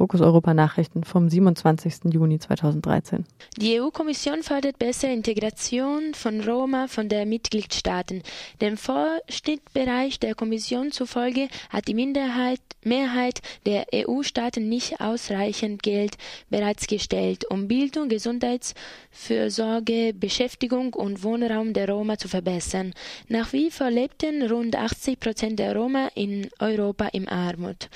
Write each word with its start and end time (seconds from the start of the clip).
Fokus 0.00 0.22
Europa 0.22 0.54
Nachrichten 0.54 1.04
vom 1.04 1.28
27. 1.28 2.10
Juni 2.10 2.38
2013. 2.38 3.26
Die 3.58 3.78
EU-Kommission 3.78 4.42
fordert 4.42 4.78
bessere 4.78 5.12
Integration 5.12 6.14
von 6.14 6.40
Roma 6.40 6.86
von 6.88 7.10
der 7.10 7.26
Mitgliedstaaten. 7.26 8.22
Dem 8.62 8.78
Vorschnittbereich 8.78 10.18
der 10.18 10.34
Kommission 10.34 10.90
zufolge 10.90 11.48
hat 11.68 11.86
die 11.86 11.92
Minderheit, 11.92 12.62
Mehrheit 12.82 13.42
der 13.66 13.88
EU-Staaten 13.94 14.70
nicht 14.70 15.02
ausreichend 15.02 15.82
Geld 15.82 16.16
bereitgestellt, 16.48 17.44
um 17.50 17.68
Bildung, 17.68 18.08
Gesundheitsfürsorge, 18.08 20.14
Beschäftigung 20.14 20.94
und 20.94 21.22
Wohnraum 21.22 21.74
der 21.74 21.90
Roma 21.90 22.16
zu 22.16 22.28
verbessern. 22.28 22.94
Nach 23.28 23.52
wie 23.52 23.70
vor 23.70 23.90
lebten 23.90 24.50
rund 24.50 24.76
80 24.76 25.20
Prozent 25.20 25.58
der 25.58 25.76
Roma 25.76 26.08
in 26.14 26.48
Europa 26.58 27.08
im 27.08 27.28
Armut. 27.28 27.90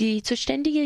Die 0.00 0.22
zuständige 0.22 0.80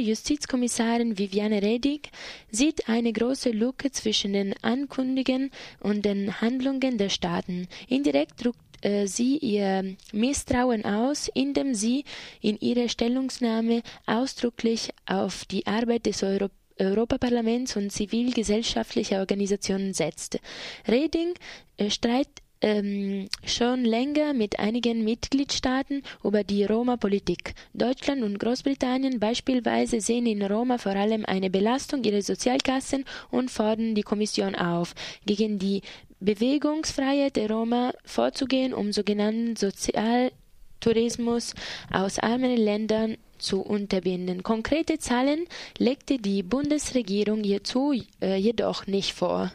Justizkommissarin 0.65 1.19
Viviane 1.19 1.63
Redig 1.63 2.11
sieht 2.51 2.89
eine 2.89 3.13
große 3.13 3.51
Lücke 3.51 3.91
zwischen 3.91 4.33
den 4.33 4.55
Ankündigungen 4.63 5.51
und 5.81 6.05
den 6.05 6.41
Handlungen 6.41 6.97
der 6.99 7.11
Staaten. 7.11 7.69
Indirekt 7.89 8.43
drückt 8.43 8.59
äh, 8.83 9.07
sie 9.07 9.37
ihr 9.39 9.97
Misstrauen 10.13 10.85
aus, 10.85 11.29
indem 11.35 11.75
sie 11.75 12.05
in 12.41 12.59
ihrer 12.59 12.89
Stellungnahme 12.89 13.83
ausdrücklich 14.07 14.91
auf 15.07 15.45
die 15.45 15.67
Arbeit 15.67 16.07
des 16.07 16.23
Euro 16.23 16.49
Europaparlaments 16.77 17.77
und 17.77 17.93
zivilgesellschaftlicher 17.93 19.21
Organisationen 19.21 19.95
setzt. 19.95 20.41
Reding 20.89 21.35
äh, 21.77 21.89
streit, 21.89 22.27
ähm, 22.65 23.29
schon 23.45 23.85
länger 23.85 24.33
mit 24.33 24.59
einigen 24.59 25.05
Mitgliedstaaten 25.05 26.03
über 26.23 26.45
die 26.45 26.65
Roma-Politik. 26.65 27.55
Deutschland 27.75 28.23
und 28.23 28.39
Großbritannien 28.39 29.21
beispielsweise 29.21 30.01
sehen 30.01 30.25
in 30.25 30.43
Roma 30.43 30.79
vor 30.79 30.93
allem 30.93 31.27
eine 31.27 31.51
Belastung 31.51 32.03
ihrer 32.05 32.23
Sozialkassen 32.23 33.05
und 33.31 33.51
fordern 33.51 33.95
die 33.95 34.01
Kommission 34.03 34.55
auf, 34.55 34.95
gegen 35.27 35.59
die 35.59 35.83
Bewegungsfreiheit 36.21 37.37
der 37.37 37.51
Roma 37.51 37.93
vorzugehen, 38.07 38.73
um 38.73 38.93
sogenannten 38.93 39.57
Sozialtourismus 39.57 41.55
aus 41.93 42.19
armen 42.19 42.57
Ländern 42.57 43.19
zu 43.37 43.61
unterbinden. 43.61 44.43
Konkrete 44.43 44.99
Zahlen 44.99 45.45
legte 45.77 46.17
die 46.17 46.43
Bundesregierung 46.43 47.45
hierzu 47.45 47.93
äh, 48.23 48.37
jedoch 48.37 48.87
nicht 48.87 49.13
vor. 49.13 49.53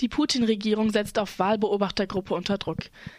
Die 0.00 0.08
Putin-Regierung 0.08 0.90
setzt 0.90 1.20
auf 1.20 1.38
Wahlbeobachtergruppe 1.38 2.34
unter 2.34 2.58
Druck. 2.58 2.78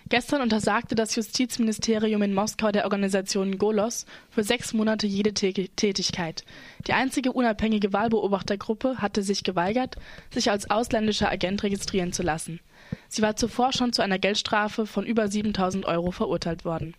Gestern 0.09 0.41
untersagte 0.41 0.93
das 0.93 1.15
Justizministerium 1.15 2.21
in 2.21 2.33
Moskau 2.33 2.71
der 2.71 2.83
Organisation 2.83 3.57
Golos 3.57 4.05
für 4.29 4.43
sechs 4.43 4.73
Monate 4.73 5.07
jede 5.07 5.33
Tätigkeit. 5.33 6.43
Die 6.85 6.93
einzige 6.93 7.31
unabhängige 7.31 7.93
Wahlbeobachtergruppe 7.93 8.97
hatte 8.97 9.23
sich 9.23 9.45
geweigert, 9.45 9.95
sich 10.31 10.51
als 10.51 10.69
ausländischer 10.69 11.31
Agent 11.31 11.63
registrieren 11.63 12.11
zu 12.11 12.23
lassen. 12.23 12.59
Sie 13.07 13.21
war 13.21 13.37
zuvor 13.37 13.71
schon 13.71 13.93
zu 13.93 14.01
einer 14.01 14.19
Geldstrafe 14.19 14.85
von 14.85 15.05
über 15.05 15.29
7000 15.29 15.85
Euro 15.85 16.11
verurteilt 16.11 16.65
worden. 16.65 16.93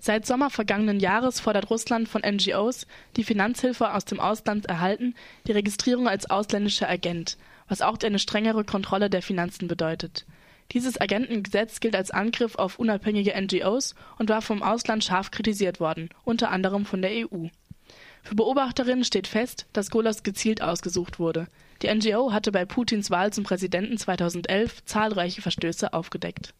Seit 0.00 0.26
Sommer 0.26 0.48
vergangenen 0.48 1.00
Jahres 1.00 1.40
fordert 1.40 1.70
Russland 1.70 2.08
von 2.08 2.22
NGOs, 2.22 2.86
die 3.16 3.24
Finanzhilfe 3.24 3.92
aus 3.94 4.04
dem 4.04 4.20
Ausland 4.20 4.66
erhalten, 4.66 5.14
die 5.46 5.52
Registrierung 5.52 6.08
als 6.08 6.30
ausländischer 6.30 6.88
Agent, 6.88 7.36
was 7.72 7.80
auch 7.80 7.96
eine 8.04 8.18
strengere 8.18 8.64
Kontrolle 8.64 9.08
der 9.08 9.22
Finanzen 9.22 9.66
bedeutet. 9.66 10.26
Dieses 10.72 11.00
Agentengesetz 11.00 11.80
gilt 11.80 11.96
als 11.96 12.10
Angriff 12.10 12.56
auf 12.56 12.78
unabhängige 12.78 13.32
NGOs 13.34 13.94
und 14.18 14.28
war 14.28 14.42
vom 14.42 14.62
Ausland 14.62 15.02
scharf 15.02 15.30
kritisiert 15.30 15.80
worden, 15.80 16.10
unter 16.22 16.50
anderem 16.50 16.84
von 16.84 17.00
der 17.00 17.12
EU. 17.12 17.46
Für 18.22 18.34
Beobachterinnen 18.34 19.04
steht 19.04 19.26
fest, 19.26 19.66
dass 19.72 19.90
Golos 19.90 20.22
gezielt 20.22 20.60
ausgesucht 20.60 21.18
wurde. 21.18 21.46
Die 21.80 21.92
NGO 21.92 22.30
hatte 22.30 22.52
bei 22.52 22.66
Putins 22.66 23.10
Wahl 23.10 23.32
zum 23.32 23.44
Präsidenten 23.44 23.96
2011 23.96 24.84
zahlreiche 24.84 25.40
Verstöße 25.40 25.94
aufgedeckt. 25.94 26.52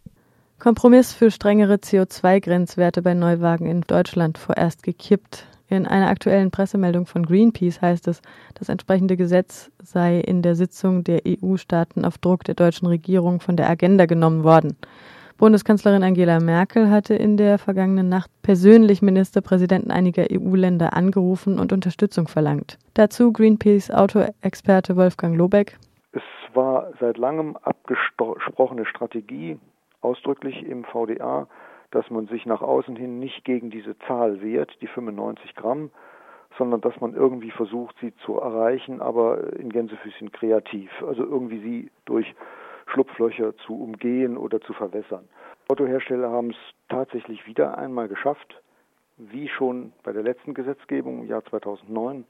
Kompromiss 0.59 1.13
für 1.13 1.31
strengere 1.31 1.75
CO2-Grenzwerte 1.75 3.03
bei 3.03 3.13
Neuwagen 3.13 3.67
in 3.67 3.83
Deutschland 3.83 4.39
vorerst 4.39 4.83
gekippt. 4.83 5.45
In 5.73 5.87
einer 5.87 6.09
aktuellen 6.09 6.51
Pressemeldung 6.51 7.07
von 7.07 7.25
Greenpeace 7.25 7.81
heißt 7.81 8.07
es, 8.07 8.21
das 8.53 8.69
entsprechende 8.69 9.17
Gesetz 9.17 9.73
sei 9.83 10.19
in 10.21 10.43
der 10.43 10.55
Sitzung 10.55 11.03
der 11.03 11.23
EU-Staaten 11.27 12.05
auf 12.05 12.19
Druck 12.19 12.45
der 12.45 12.55
deutschen 12.55 12.89
Regierung 12.89 13.41
von 13.41 13.57
der 13.57 13.71
Agenda 13.71 14.05
genommen 14.05 14.45
worden. 14.45 14.77
Bundeskanzlerin 15.39 16.03
Angela 16.03 16.41
Merkel 16.41 16.91
hatte 16.91 17.15
in 17.15 17.39
der 17.39 17.57
vergangenen 17.57 18.11
Nacht 18.11 18.31
persönlich 18.43 19.01
Ministerpräsidenten 19.01 19.91
einiger 19.91 20.27
EU-Länder 20.31 20.93
angerufen 20.93 21.59
und 21.59 21.73
Unterstützung 21.73 22.29
verlangt. 22.29 22.77
Dazu 22.93 23.33
Greenpeace 23.33 23.91
Autoexperte 23.93 24.95
Wolfgang 24.99 25.39
Lobeck. 25.39 25.79
Es 26.13 26.23
war 26.53 26.89
seit 27.01 27.17
langem 27.17 27.57
abgesprochene 27.57 28.85
Strategie, 28.85 29.59
ausdrücklich 30.03 30.67
im 30.67 30.85
VDA, 30.85 31.47
dass 31.93 32.11
man 32.11 32.27
sich 32.27 32.47
nach 32.47 32.63
außen 32.63 32.97
hin 32.97 33.21
nicht 33.21 33.45
gegen 33.45 33.71
diese 33.71 33.97
Zahl 34.01 34.43
wehrt, 34.43 34.77
die 34.81 34.87
95 34.89 35.55
Gramm, 35.55 35.91
sondern 36.59 36.81
dass 36.81 37.01
man 37.01 37.15
irgendwie 37.15 37.51
versucht, 37.51 37.95
sie 38.01 38.15
zu 38.17 38.39
erreichen, 38.39 39.01
aber 39.01 39.53
in 39.55 39.71
Gänsefüßchen 39.71 40.33
kreativ. 40.33 40.91
Also 41.07 41.23
irgendwie 41.23 41.61
sie 41.61 41.91
durch 42.05 42.35
Schlupflöcher 42.87 43.57
zu 43.59 43.81
umgehen 43.81 44.37
oder 44.37 44.61
zu 44.61 44.73
verwässern. 44.73 45.29
Autohersteller 45.69 46.31
haben 46.31 46.51
es 46.51 46.57
tatsächlich 46.89 47.47
wieder 47.47 47.79
einmal 47.79 48.09
geschafft, 48.09 48.61
wie 49.17 49.49
schon 49.49 49.93
bei 50.03 50.13
der 50.13 50.23
letzten 50.23 50.55
Gesetzgebung 50.55 51.21
im 51.21 51.29
Jahr 51.29 51.45
2009, 51.45 52.25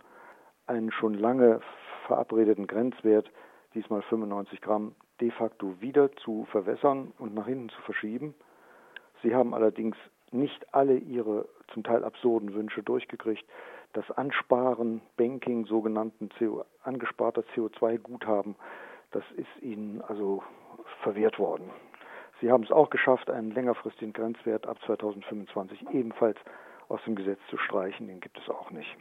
einen 0.67 0.93
schon 0.93 1.15
lange 1.15 1.61
verabredeten 2.06 2.67
Grenzwert, 2.67 3.31
diesmal 3.75 4.03
95 4.03 4.61
Gramm, 4.61 4.94
de 5.21 5.31
facto 5.31 5.81
wieder 5.81 6.12
zu 6.17 6.47
verwässern 6.50 7.12
und 7.19 7.34
nach 7.34 7.47
hinten 7.47 7.69
zu 7.71 7.81
verschieben. 7.83 8.34
Sie 9.22 9.34
haben 9.34 9.55
allerdings 9.55 9.97
nicht 10.31 10.75
alle 10.75 10.97
ihre 10.97 11.47
zum 11.72 11.84
Teil 11.84 12.05
absurden 12.05 12.55
Wünsche 12.55 12.83
durchgekriegt. 12.83 13.44
Das 13.93 14.10
Ansparen, 14.10 15.03
Banking 15.16 15.66
sogenannten 15.66 16.31
CO, 16.38 16.65
angesparter 16.83 17.43
CO2-Guthaben, 17.55 18.56
das 19.11 19.25
ist 19.37 19.62
ihnen 19.62 20.00
also 20.03 20.43
verwehrt 21.03 21.38
worden. 21.38 21.71
Sie 22.41 22.50
haben 22.50 22.65
es 22.65 22.72
auch 22.72 22.91
geschafft, 22.91 23.31
einen 23.31 23.53
längerfristigen 23.53 24.12
Grenzwert 24.12 24.66
ab 24.66 24.78
2025 24.87 25.91
ebenfalls 25.91 26.38
aus 26.88 27.00
dem 27.05 27.15
Gesetz 27.15 27.38
zu 27.50 27.59
streichen. 27.59 28.09
Den 28.09 28.21
gibt 28.21 28.38
es 28.38 28.49
auch 28.49 28.71
nicht. 28.71 28.97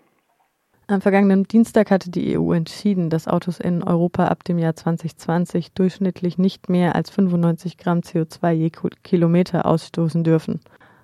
Am 0.87 0.99
vergangenen 0.99 1.45
Dienstag 1.45 1.89
hatte 1.89 2.09
die 2.09 2.37
EU 2.37 2.51
entschieden, 2.51 3.09
dass 3.09 3.27
Autos 3.27 3.59
in 3.59 3.81
Europa 3.81 4.27
ab 4.27 4.43
dem 4.43 4.57
Jahr 4.57 4.75
2020 4.75 5.71
durchschnittlich 5.71 6.37
nicht 6.37 6.69
mehr 6.69 6.95
als 6.95 7.09
95 7.09 7.77
Gramm 7.77 7.99
CO2 7.99 8.51
je 8.51 8.71
Kilometer 9.03 9.65
ausstoßen 9.65 10.23
dürfen. 10.23 10.59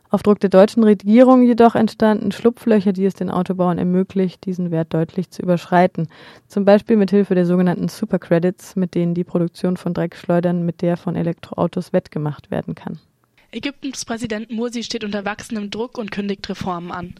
Auf 0.09 0.23
Druck 0.23 0.39
der 0.39 0.49
deutschen 0.49 0.83
Regierung 0.83 1.41
jedoch 1.41 1.75
entstanden 1.75 2.31
Schlupflöcher, 2.31 2.93
die 2.93 3.05
es 3.05 3.13
den 3.13 3.29
Autobauern 3.29 3.77
ermöglicht, 3.77 4.45
diesen 4.45 4.71
Wert 4.71 4.93
deutlich 4.93 5.31
zu 5.31 5.41
überschreiten. 5.41 6.07
Zum 6.47 6.63
Beispiel 6.63 6.95
mit 6.95 7.09
Hilfe 7.09 7.35
der 7.35 7.45
sogenannten 7.45 7.89
Supercredits, 7.89 8.77
mit 8.77 8.95
denen 8.95 9.13
die 9.13 9.25
Produktion 9.25 9.75
von 9.75 9.93
Dreckschleudern 9.93 10.65
mit 10.65 10.81
der 10.81 10.95
von 10.95 11.17
Elektroautos 11.17 11.91
wettgemacht 11.91 12.51
werden 12.51 12.73
kann. 12.73 12.99
Ägyptens 13.51 14.03
Präsident 14.03 14.51
Mursi 14.51 14.83
steht 14.83 15.05
unter 15.05 15.23
wachsendem 15.23 15.71
Druck 15.71 15.97
und 15.97 16.11
kündigt 16.11 16.47
Reformen 16.49 16.91
an. 16.91 17.15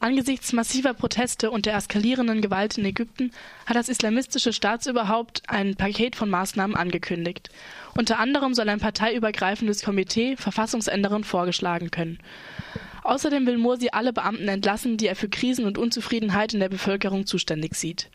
Angesichts 0.00 0.52
massiver 0.52 0.92
Proteste 0.92 1.52
und 1.52 1.66
der 1.66 1.76
eskalierenden 1.76 2.40
Gewalt 2.42 2.78
in 2.78 2.84
Ägypten 2.84 3.30
hat 3.64 3.76
das 3.76 3.88
islamistische 3.88 4.52
Staatsoberhaupt 4.52 5.42
ein 5.46 5.76
Paket 5.76 6.16
von 6.16 6.30
Maßnahmen 6.30 6.76
angekündigt. 6.76 7.50
Unter 7.96 8.18
anderem 8.18 8.54
soll 8.54 8.68
ein 8.68 8.80
parteiübergreifendes 8.80 9.82
Komitee 9.82 10.36
Verfassungsänderungen 10.36 11.24
vorgeschlagen 11.24 11.92
können. 11.92 12.18
Außerdem 13.04 13.46
will 13.46 13.58
Mursi 13.58 13.90
alle 13.92 14.12
Beamten 14.12 14.48
entlassen, 14.48 14.96
die 14.96 15.06
er 15.06 15.16
für 15.16 15.28
Krisen 15.28 15.64
und 15.64 15.78
Unzufriedenheit 15.78 16.54
in 16.54 16.60
der 16.60 16.68
Bevölkerung 16.68 17.24
zuständig 17.24 17.76
sieht. 17.76 18.10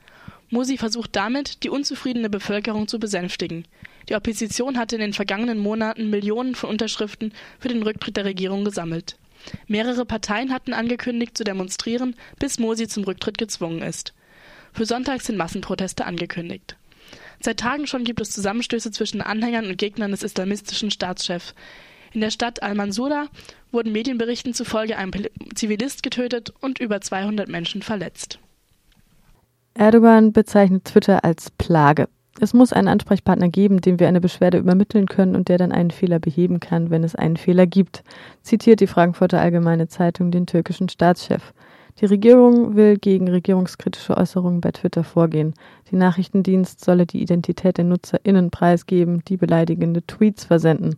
Mursi 0.50 0.78
versucht 0.78 1.16
damit, 1.16 1.64
die 1.64 1.70
unzufriedene 1.70 2.30
Bevölkerung 2.30 2.88
zu 2.88 3.00
besänftigen. 3.00 3.66
Die 4.10 4.16
Opposition 4.16 4.78
hatte 4.78 4.96
in 4.96 5.02
den 5.02 5.14
vergangenen 5.14 5.60
Monaten 5.60 6.10
Millionen 6.10 6.56
von 6.56 6.70
Unterschriften 6.70 7.34
für 7.60 7.70
den 7.70 7.84
Rücktritt 7.84 8.18
der 8.18 8.26
Regierung 8.26 8.66
gesammelt. 8.66 9.18
Mehrere 9.68 10.06
Parteien 10.06 10.54
hatten 10.54 10.74
angekündigt 10.74 11.38
zu 11.38 11.44
demonstrieren, 11.44 12.16
bis 12.40 12.60
Mursi 12.60 12.88
zum 12.88 13.04
Rücktritt 13.04 13.38
gezwungen 13.38 13.82
ist. 13.82 14.14
Für 14.74 14.86
Sonntag 14.86 15.22
sind 15.22 15.38
Massenproteste 15.38 16.06
angekündigt. 16.06 16.78
Seit 17.40 17.60
Tagen 17.60 17.88
schon 17.88 18.06
gibt 18.06 18.22
es 18.22 18.32
Zusammenstöße 18.32 18.92
zwischen 18.92 19.22
Anhängern 19.22 19.68
und 19.68 19.78
Gegnern 19.78 20.12
des 20.12 20.24
islamistischen 20.24 20.92
Staatschefs. 20.92 21.54
In 22.14 22.22
der 22.22 22.30
Stadt 22.30 22.64
Al-Mansura 22.64 23.28
wurden 23.72 23.92
Medienberichten 23.92 24.54
zufolge 24.54 24.98
ein 24.98 25.12
Zivilist 25.56 26.04
getötet 26.04 26.54
und 26.62 26.80
über 26.80 27.02
200 27.02 27.50
Menschen 27.50 27.82
verletzt. 27.82 28.40
Erdogan 29.74 30.32
bezeichnet 30.32 30.86
Twitter 30.86 31.24
als 31.24 31.50
Plage. 31.52 32.08
Es 32.40 32.54
muss 32.54 32.74
einen 32.74 32.88
Ansprechpartner 32.88 33.50
geben, 33.50 33.80
dem 33.80 34.00
wir 34.00 34.08
eine 34.08 34.20
Beschwerde 34.20 34.58
übermitteln 34.58 35.06
können 35.08 35.36
und 35.36 35.50
der 35.50 35.60
dann 35.60 35.72
einen 35.72 35.92
Fehler 35.92 36.20
beheben 36.20 36.60
kann, 36.60 36.90
wenn 36.90 37.04
es 37.04 37.16
einen 37.16 37.38
Fehler 37.38 37.68
gibt, 37.68 38.04
zitiert 38.42 38.80
die 38.80 38.88
Frankfurter 38.88 39.40
Allgemeine 39.40 39.88
Zeitung 39.88 40.32
den 40.32 40.48
türkischen 40.48 40.90
Staatschef. 40.90 41.54
Die 42.02 42.06
Regierung 42.06 42.76
will 42.76 42.98
gegen 42.98 43.30
regierungskritische 43.30 44.18
Äußerungen 44.18 44.62
bei 44.62 44.72
Twitter 44.72 45.04
vorgehen. 45.04 45.54
Die 45.92 45.96
Nachrichtendienst 45.96 46.84
solle 46.84 47.06
die 47.06 47.22
Identität 47.22 47.78
der 47.78 47.86
NutzerInnen 47.86 48.50
preisgeben, 48.50 49.24
die 49.28 49.38
beleidigende 49.38 50.02
Tweets 50.02 50.46
versenden. 50.46 50.96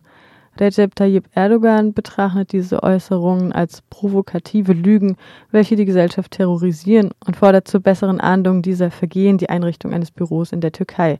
Recep 0.58 0.94
Tayyip 0.94 1.28
Erdogan 1.34 1.92
betrachtet 1.92 2.52
diese 2.52 2.82
Äußerungen 2.82 3.52
als 3.52 3.82
provokative 3.90 4.72
Lügen, 4.72 5.16
welche 5.50 5.76
die 5.76 5.84
Gesellschaft 5.84 6.30
terrorisieren 6.30 7.10
und 7.26 7.36
fordert 7.36 7.68
zur 7.68 7.80
besseren 7.80 8.20
Ahndung 8.20 8.62
dieser 8.62 8.90
Vergehen 8.90 9.36
die 9.36 9.50
Einrichtung 9.50 9.92
eines 9.92 10.10
Büros 10.10 10.52
in 10.52 10.62
der 10.62 10.72
Türkei. 10.72 11.18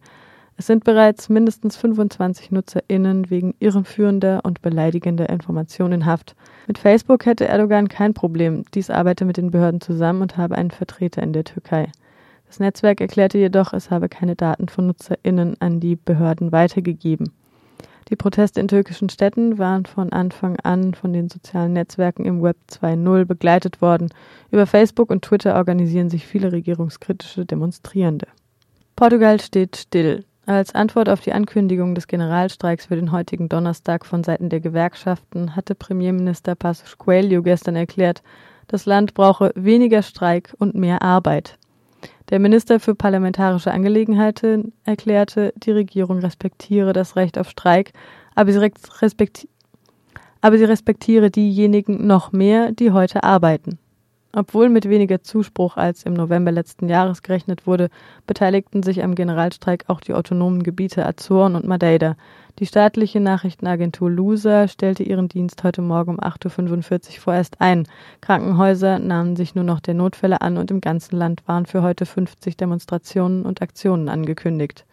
Es 0.56 0.66
sind 0.66 0.84
bereits 0.84 1.28
mindestens 1.28 1.76
25 1.76 2.50
NutzerInnen 2.50 3.28
wegen 3.28 3.54
irreführender 3.58 4.40
und 4.42 4.62
beleidigender 4.62 5.28
Informationen 5.28 6.00
in 6.00 6.06
Haft. 6.06 6.34
Mit 6.66 6.78
Facebook 6.78 7.26
hätte 7.26 7.46
Erdogan 7.46 7.88
kein 7.88 8.14
Problem. 8.14 8.64
Dies 8.72 8.88
arbeite 8.88 9.26
mit 9.26 9.36
den 9.36 9.50
Behörden 9.50 9.82
zusammen 9.82 10.22
und 10.22 10.38
habe 10.38 10.56
einen 10.56 10.70
Vertreter 10.70 11.22
in 11.22 11.34
der 11.34 11.44
Türkei. 11.44 11.92
Das 12.46 12.58
Netzwerk 12.58 13.02
erklärte 13.02 13.36
jedoch, 13.36 13.74
es 13.74 13.90
habe 13.90 14.08
keine 14.08 14.34
Daten 14.34 14.68
von 14.68 14.86
NutzerInnen 14.86 15.56
an 15.60 15.80
die 15.80 15.96
Behörden 15.96 16.52
weitergegeben. 16.52 17.32
Die 18.08 18.16
Proteste 18.16 18.60
in 18.60 18.68
türkischen 18.68 19.08
Städten 19.08 19.58
waren 19.58 19.84
von 19.84 20.12
Anfang 20.12 20.56
an 20.60 20.94
von 20.94 21.12
den 21.12 21.28
sozialen 21.28 21.72
Netzwerken 21.72 22.24
im 22.24 22.40
Web 22.40 22.56
2.0 22.70 23.24
begleitet 23.24 23.82
worden. 23.82 24.10
Über 24.52 24.66
Facebook 24.66 25.10
und 25.10 25.22
Twitter 25.22 25.56
organisieren 25.56 26.08
sich 26.08 26.24
viele 26.24 26.52
regierungskritische 26.52 27.44
Demonstrierende. 27.46 28.28
Portugal 28.94 29.40
steht 29.40 29.76
still. 29.76 30.24
Als 30.46 30.72
Antwort 30.72 31.08
auf 31.08 31.20
die 31.20 31.32
Ankündigung 31.32 31.96
des 31.96 32.06
Generalstreiks 32.06 32.86
für 32.86 32.94
den 32.94 33.10
heutigen 33.10 33.48
Donnerstag 33.48 34.06
von 34.06 34.22
Seiten 34.22 34.48
der 34.48 34.60
Gewerkschaften 34.60 35.56
hatte 35.56 35.74
Premierminister 35.74 36.54
Passos 36.54 36.96
Coelho 36.98 37.42
gestern 37.42 37.74
erklärt, 37.74 38.22
das 38.68 38.86
Land 38.86 39.14
brauche 39.14 39.50
weniger 39.56 40.02
Streik 40.02 40.54
und 40.58 40.76
mehr 40.76 41.02
Arbeit. 41.02 41.58
Der 42.30 42.40
Minister 42.40 42.80
für 42.80 42.94
parlamentarische 42.94 43.70
Angelegenheiten 43.70 44.72
erklärte, 44.84 45.52
die 45.56 45.70
Regierung 45.70 46.18
respektiere 46.18 46.92
das 46.92 47.14
Recht 47.14 47.38
auf 47.38 47.50
Streik, 47.50 47.92
aber 48.34 48.52
sie, 48.52 48.58
respekti 49.00 49.48
aber 50.40 50.58
sie 50.58 50.64
respektiere 50.64 51.30
diejenigen 51.30 52.06
noch 52.06 52.32
mehr, 52.32 52.72
die 52.72 52.90
heute 52.92 53.22
arbeiten. 53.22 53.78
Obwohl 54.38 54.68
mit 54.68 54.86
weniger 54.86 55.22
Zuspruch 55.22 55.78
als 55.78 56.02
im 56.02 56.12
November 56.12 56.52
letzten 56.52 56.90
Jahres 56.90 57.22
gerechnet 57.22 57.66
wurde, 57.66 57.88
beteiligten 58.26 58.82
sich 58.82 59.02
am 59.02 59.14
Generalstreik 59.14 59.84
auch 59.86 60.02
die 60.02 60.12
autonomen 60.12 60.62
Gebiete 60.62 61.06
Azoren 61.06 61.56
und 61.56 61.66
Madeira. 61.66 62.16
Die 62.58 62.66
staatliche 62.66 63.18
Nachrichtenagentur 63.18 64.10
Lusa 64.10 64.68
stellte 64.68 65.04
ihren 65.04 65.28
Dienst 65.28 65.64
heute 65.64 65.80
Morgen 65.80 66.10
um 66.10 66.20
8.45 66.20 67.14
Uhr 67.14 67.20
vorerst 67.22 67.62
ein. 67.62 67.88
Krankenhäuser 68.20 68.98
nahmen 68.98 69.36
sich 69.36 69.54
nur 69.54 69.64
noch 69.64 69.80
der 69.80 69.94
Notfälle 69.94 70.42
an 70.42 70.58
und 70.58 70.70
im 70.70 70.82
ganzen 70.82 71.16
Land 71.16 71.42
waren 71.46 71.64
für 71.64 71.80
heute 71.80 72.04
50 72.04 72.58
Demonstrationen 72.58 73.46
und 73.46 73.62
Aktionen 73.62 74.10
angekündigt. 74.10 74.84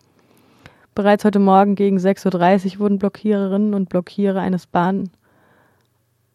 Bereits 0.96 1.26
heute 1.26 1.40
Morgen 1.40 1.76
gegen 1.76 1.98
6.30 1.98 2.76
Uhr 2.76 2.80
wurden 2.80 2.98
Blockiererinnen 2.98 3.74
und 3.74 3.90
Blockierer 3.90 4.40
eines 4.40 4.68
Bahn 4.68 5.10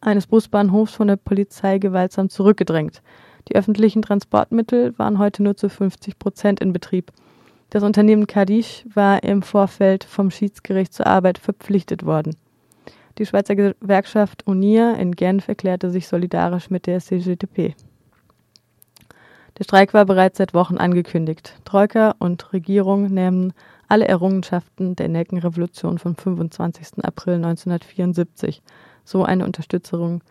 eines 0.01 0.27
Busbahnhofs 0.27 0.93
von 0.93 1.07
der 1.07 1.15
Polizei 1.15 1.77
gewaltsam 1.77 2.29
zurückgedrängt. 2.29 3.01
Die 3.47 3.55
öffentlichen 3.55 4.01
Transportmittel 4.01 4.97
waren 4.97 5.19
heute 5.19 5.43
nur 5.43 5.55
zu 5.55 5.69
50 5.69 6.19
Prozent 6.19 6.59
in 6.59 6.73
Betrieb. 6.73 7.11
Das 7.69 7.83
Unternehmen 7.83 8.27
Kadisch 8.27 8.85
war 8.93 9.23
im 9.23 9.41
Vorfeld 9.41 10.03
vom 10.03 10.31
Schiedsgericht 10.31 10.93
zur 10.93 11.07
Arbeit 11.07 11.37
verpflichtet 11.37 12.05
worden. 12.05 12.35
Die 13.17 13.25
Schweizer 13.25 13.55
Gewerkschaft 13.55 14.47
UNIA 14.47 14.93
in 14.93 15.11
Genf 15.13 15.47
erklärte 15.47 15.89
sich 15.91 16.07
solidarisch 16.07 16.69
mit 16.69 16.87
der 16.87 16.99
CGTP. 16.99 17.75
Der 19.57 19.65
Streik 19.65 19.93
war 19.93 20.05
bereits 20.05 20.37
seit 20.37 20.53
Wochen 20.53 20.77
angekündigt. 20.77 21.59
Troika 21.65 22.15
und 22.19 22.53
Regierung 22.53 23.07
nehmen 23.07 23.53
alle 23.89 24.07
Errungenschaften 24.07 24.95
der 24.95 25.09
Nelkenrevolution 25.09 25.97
vom 25.97 26.15
25. 26.15 27.03
April 27.03 27.35
1974 27.35 28.61
so 29.09 29.23
eine 29.23 29.45
Unterstützung, 29.45 30.21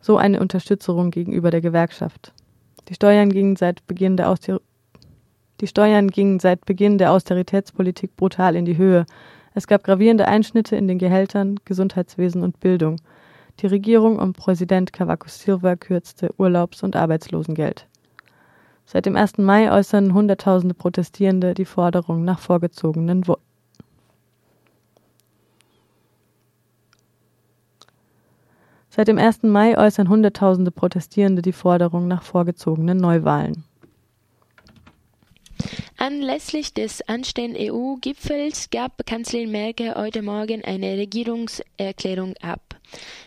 so 0.00 0.18
eine 0.18 0.40
Unterstützung 0.40 1.10
gegenüber 1.10 1.50
der 1.50 1.60
Gewerkschaft. 1.60 2.32
Die 2.88 2.94
Steuern 2.94 3.30
gingen 3.30 3.56
seit 3.56 3.86
Beginn 3.86 4.16
der 4.16 4.28
Auster 4.28 4.60
die 5.62 5.68
Steuern 5.68 6.08
gingen 6.08 6.40
seit 6.40 6.66
Beginn 6.66 6.98
der 6.98 7.12
Austeritätspolitik 7.12 8.16
brutal 8.16 8.56
in 8.56 8.64
die 8.64 8.78
Höhe. 8.78 9.06
Es 9.54 9.68
gab 9.68 9.84
gravierende 9.84 10.26
Einschnitte 10.26 10.74
in 10.74 10.88
den 10.88 10.98
Gehältern, 10.98 11.60
Gesundheitswesen 11.64 12.42
und 12.42 12.58
Bildung. 12.58 13.00
Die 13.60 13.68
Regierung 13.68 14.18
um 14.18 14.32
Präsident 14.32 14.92
Cavaco 14.92 15.28
Silva 15.28 15.76
kürzte 15.76 16.34
Urlaubs- 16.36 16.82
und 16.82 16.96
Arbeitslosengeld. 16.96 17.86
Seit 18.86 19.06
dem 19.06 19.14
1. 19.14 19.38
Mai 19.38 19.70
äußern 19.70 20.12
Hunderttausende 20.12 20.74
Protestierende 20.74 21.54
die 21.54 21.64
Forderung 21.64 22.24
nach 22.24 22.40
vorgezogenen 22.40 23.22
Seit 28.94 29.08
dem 29.08 29.16
1. 29.16 29.44
Mai 29.44 29.78
äußern 29.78 30.10
Hunderttausende 30.10 30.70
Protestierende 30.70 31.40
die 31.40 31.52
Forderung 31.54 32.08
nach 32.08 32.22
vorgezogenen 32.22 32.98
Neuwahlen. 32.98 33.64
Anlässlich 35.96 36.74
des 36.74 37.00
anstehenden 37.08 37.72
EU-Gipfels 37.72 38.68
gab 38.68 39.06
Kanzlerin 39.06 39.50
Merkel 39.50 39.94
heute 39.94 40.20
Morgen 40.20 40.62
eine 40.62 40.98
Regierungserklärung 40.98 42.34
ab. 42.42 42.71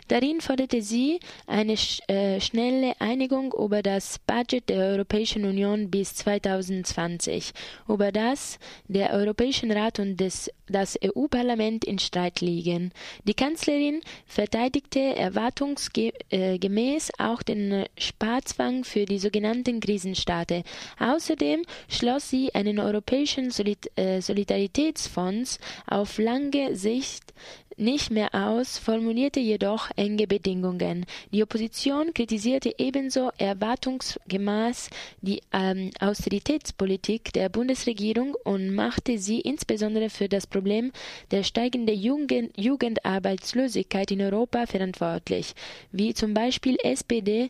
Darin 0.08 0.40
forderte 0.40 0.84
sie 0.84 1.20
eine 1.48 1.76
äh, 2.08 2.40
schnelle 2.40 2.94
Einigung 3.02 3.54
über 3.54 3.82
das 3.82 4.20
Budget 4.20 4.70
der 4.70 4.78
Europäischen 4.78 5.46
Union 5.46 5.90
bis 5.90 6.14
2020, 6.16 7.52
über 7.88 8.12
das 8.12 8.60
der 8.88 9.14
Europäische 9.14 9.68
Rat 9.76 9.98
und 10.00 10.18
des, 10.18 10.52
das 10.68 10.96
EU-Parlament 11.04 11.86
in 11.86 11.98
Streit 11.98 12.42
liegen. 12.42 12.92
Die 13.24 13.34
Kanzlerin 13.34 14.02
verteidigte 14.28 15.00
erwartungsgemäß 15.00 17.12
auch 17.18 17.42
den 17.42 17.86
Sparzwang 17.98 18.84
für 18.84 19.06
die 19.06 19.18
sogenannten 19.18 19.80
Krisenstaaten. 19.80 20.64
Außerdem 21.00 21.64
schloss 21.90 22.30
sie 22.30 22.54
einen 22.54 22.80
europäischen 22.80 23.52
äh, 23.96 24.22
Solidaritätsfonds 24.22 25.60
auf 25.88 26.20
lange 26.20 26.76
Sicht 26.76 27.34
nicht 27.78 28.12
mehr 28.12 28.34
aus, 28.34 28.78
formulierte 28.78 29.40
jedoch 29.40 29.90
enge 29.96 30.28
Bedingungen. 30.28 31.06
Die 31.32 31.44
Opposition 31.44 32.14
kritisierte 32.14 32.74
ebenso 32.78 33.32
erwartungsgemäß 33.38 34.90
die 35.22 35.42
ähm, 35.52 35.92
Austeritätspolitik 36.00 37.34
der 37.34 37.50
Bundesregierung 37.50 38.36
und 38.44 38.74
machte 38.74 39.18
sie 39.18 39.42
insbesondere 39.42 40.10
für 40.10 40.30
das 40.30 40.48
Problem 40.48 40.92
der 41.32 41.44
steigenden 41.44 41.96
Jugend 41.96 42.52
Jugendarbeitslosigkeit 42.58 44.12
in 44.12 44.22
Europa 44.22 44.66
verantwortlich, 44.66 45.54
wie 45.92 46.14
zum 46.14 46.34
Beispiel 46.34 46.78
SPD 46.84 47.50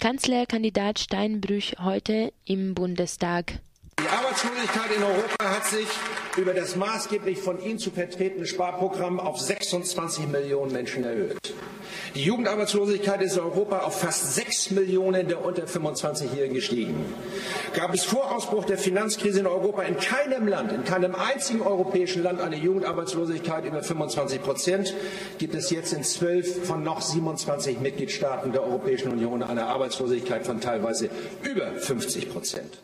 Kanzlerkandidat 0.00 0.98
Steinbrüch 0.98 1.76
heute 1.78 2.32
im 2.44 2.74
Bundestag. 2.74 3.60
Die 4.02 4.08
Arbeitslosigkeit 4.08 4.96
in 4.96 5.02
Europa 5.04 5.44
hat 5.44 5.64
sich 5.66 5.86
über 6.36 6.54
das 6.54 6.74
maßgeblich 6.74 7.38
von 7.38 7.62
Ihnen 7.62 7.78
zu 7.78 7.92
vertretene 7.92 8.46
Sparprogramm 8.46 9.20
auf 9.20 9.38
26 9.38 10.26
Millionen 10.26 10.72
Menschen 10.72 11.04
erhöht. 11.04 11.54
Die 12.16 12.24
Jugendarbeitslosigkeit 12.24 13.22
ist 13.22 13.36
in 13.36 13.44
Europa 13.44 13.78
auf 13.78 14.00
fast 14.00 14.34
6 14.34 14.72
Millionen 14.72 15.28
der 15.28 15.44
unter 15.44 15.66
25-Jährigen 15.66 16.54
gestiegen. 16.54 17.14
Gab 17.74 17.94
es 17.94 18.04
vor 18.04 18.34
Ausbruch 18.34 18.64
der 18.64 18.76
Finanzkrise 18.76 19.38
in 19.38 19.46
Europa 19.46 19.82
in 19.82 19.96
keinem 19.96 20.48
Land, 20.48 20.72
in 20.72 20.82
keinem 20.82 21.14
einzigen 21.14 21.62
europäischen 21.62 22.24
Land 22.24 22.40
eine 22.40 22.56
Jugendarbeitslosigkeit 22.56 23.64
über 23.66 23.84
25 23.84 24.42
Prozent, 24.42 24.94
gibt 25.38 25.54
es 25.54 25.70
jetzt 25.70 25.92
in 25.92 26.02
zwölf 26.02 26.66
von 26.66 26.82
noch 26.82 27.02
27 27.02 27.78
Mitgliedstaaten 27.78 28.50
der 28.50 28.64
Europäischen 28.64 29.12
Union 29.12 29.44
eine 29.44 29.66
Arbeitslosigkeit 29.66 30.44
von 30.44 30.60
teilweise 30.60 31.08
über 31.44 31.70
50 31.78 32.32
Prozent. 32.32 32.82